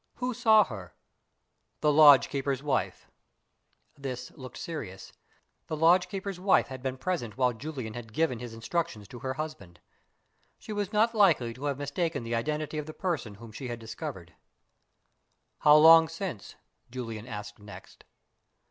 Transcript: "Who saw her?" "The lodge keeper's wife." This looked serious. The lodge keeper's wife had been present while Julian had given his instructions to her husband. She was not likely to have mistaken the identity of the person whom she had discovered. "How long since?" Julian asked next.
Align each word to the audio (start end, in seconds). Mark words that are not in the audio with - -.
"Who 0.15 0.33
saw 0.33 0.63
her?" 0.63 0.95
"The 1.81 1.93
lodge 1.93 2.27
keeper's 2.29 2.63
wife." 2.63 3.07
This 3.95 4.31
looked 4.31 4.57
serious. 4.57 5.13
The 5.67 5.77
lodge 5.77 6.09
keeper's 6.09 6.39
wife 6.39 6.69
had 6.69 6.81
been 6.81 6.97
present 6.97 7.37
while 7.37 7.53
Julian 7.53 7.93
had 7.93 8.11
given 8.11 8.39
his 8.39 8.55
instructions 8.55 9.07
to 9.09 9.19
her 9.19 9.35
husband. 9.35 9.79
She 10.57 10.73
was 10.73 10.91
not 10.91 11.13
likely 11.13 11.53
to 11.53 11.65
have 11.65 11.77
mistaken 11.77 12.23
the 12.23 12.33
identity 12.33 12.79
of 12.79 12.87
the 12.87 12.95
person 12.95 13.35
whom 13.35 13.51
she 13.51 13.67
had 13.67 13.77
discovered. 13.77 14.33
"How 15.59 15.75
long 15.75 16.07
since?" 16.07 16.55
Julian 16.89 17.27
asked 17.27 17.59
next. 17.59 18.03